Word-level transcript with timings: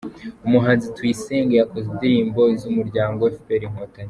Umuhanzi 0.45 0.87
Tuyisenge 0.95 1.53
yakoze 1.57 1.85
indirimbo 1.91 2.41
z’umuryango 2.59 3.21
efuperi 3.31 3.65
Inkotanyi 3.67 3.99